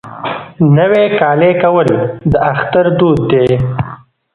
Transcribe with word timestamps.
نوی 0.75 1.05
کالی 1.19 1.51
کول 1.61 1.87
د 2.31 2.33
اختر 2.51 2.85
دود 2.97 3.19
دی. 3.31 3.45